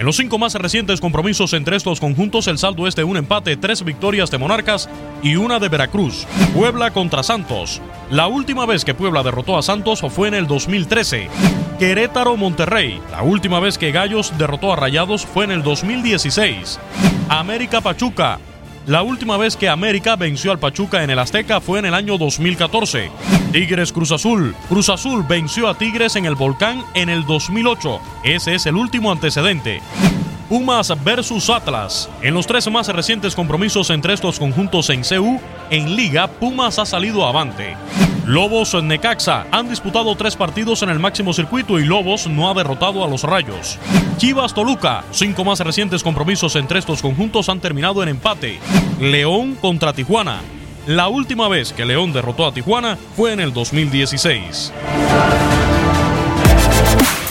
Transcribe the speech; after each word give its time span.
En 0.00 0.06
los 0.06 0.16
cinco 0.16 0.38
más 0.38 0.54
recientes 0.54 0.98
compromisos 0.98 1.52
entre 1.52 1.76
estos 1.76 2.00
conjuntos, 2.00 2.48
el 2.48 2.56
saldo 2.56 2.86
es 2.88 2.96
de 2.96 3.04
un 3.04 3.18
empate, 3.18 3.58
tres 3.58 3.84
victorias 3.84 4.30
de 4.30 4.38
Monarcas 4.38 4.88
y 5.22 5.36
una 5.36 5.58
de 5.58 5.68
Veracruz. 5.68 6.26
Puebla 6.54 6.90
contra 6.90 7.22
Santos. 7.22 7.82
La 8.10 8.26
última 8.26 8.64
vez 8.64 8.86
que 8.86 8.94
Puebla 8.94 9.22
derrotó 9.22 9.58
a 9.58 9.62
Santos 9.62 10.00
fue 10.08 10.28
en 10.28 10.32
el 10.32 10.46
2013. 10.46 11.28
Querétaro 11.78 12.38
Monterrey. 12.38 12.98
La 13.10 13.22
última 13.22 13.60
vez 13.60 13.76
que 13.76 13.92
Gallos 13.92 14.32
derrotó 14.38 14.72
a 14.72 14.76
Rayados 14.76 15.26
fue 15.26 15.44
en 15.44 15.50
el 15.50 15.62
2016. 15.62 16.80
América 17.28 17.82
Pachuca. 17.82 18.38
La 18.86 19.02
última 19.02 19.36
vez 19.36 19.56
que 19.56 19.68
América 19.68 20.16
venció 20.16 20.52
al 20.52 20.58
Pachuca 20.58 21.04
en 21.04 21.10
el 21.10 21.18
Azteca 21.18 21.60
fue 21.60 21.78
en 21.78 21.84
el 21.84 21.94
año 21.94 22.16
2014. 22.16 23.10
Tigres 23.52 23.92
Cruz 23.92 24.10
Azul. 24.10 24.54
Cruz 24.68 24.88
Azul 24.88 25.24
venció 25.28 25.68
a 25.68 25.76
Tigres 25.76 26.16
en 26.16 26.24
el 26.24 26.34
Volcán 26.34 26.82
en 26.94 27.10
el 27.10 27.26
2008. 27.26 28.00
Ese 28.24 28.54
es 28.54 28.64
el 28.64 28.76
último 28.76 29.12
antecedente. 29.12 29.82
Pumas 30.48 30.92
versus 31.04 31.50
Atlas. 31.50 32.08
En 32.22 32.32
los 32.34 32.46
tres 32.46 32.70
más 32.70 32.88
recientes 32.88 33.34
compromisos 33.34 33.90
entre 33.90 34.14
estos 34.14 34.38
conjuntos 34.38 34.88
en 34.88 35.02
CU, 35.02 35.38
en 35.68 35.94
Liga, 35.94 36.26
Pumas 36.26 36.78
ha 36.78 36.86
salido 36.86 37.26
avante. 37.26 37.76
Lobos 38.30 38.80
Necaxa 38.80 39.46
han 39.50 39.68
disputado 39.68 40.14
tres 40.14 40.36
partidos 40.36 40.84
en 40.84 40.88
el 40.88 41.00
máximo 41.00 41.32
circuito 41.32 41.80
y 41.80 41.84
Lobos 41.84 42.28
no 42.28 42.48
ha 42.48 42.54
derrotado 42.54 43.04
a 43.04 43.08
los 43.08 43.24
Rayos. 43.24 43.76
Chivas 44.18 44.54
Toluca, 44.54 45.02
cinco 45.10 45.44
más 45.44 45.58
recientes 45.58 46.04
compromisos 46.04 46.54
entre 46.54 46.78
estos 46.78 47.02
conjuntos 47.02 47.48
han 47.48 47.58
terminado 47.58 48.04
en 48.04 48.10
empate. 48.10 48.60
León 49.00 49.56
contra 49.56 49.92
Tijuana. 49.92 50.42
La 50.86 51.08
última 51.08 51.48
vez 51.48 51.72
que 51.72 51.84
León 51.84 52.12
derrotó 52.12 52.46
a 52.46 52.54
Tijuana 52.54 52.96
fue 53.16 53.32
en 53.32 53.40
el 53.40 53.52
2016. 53.52 54.72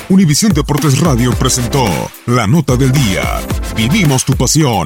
Univisión 0.10 0.52
Deportes 0.52 1.00
Radio 1.00 1.32
presentó 1.32 1.86
La 2.26 2.46
Nota 2.46 2.76
del 2.76 2.92
Día. 2.92 3.24
Vivimos 3.74 4.26
tu 4.26 4.34
pasión. 4.34 4.86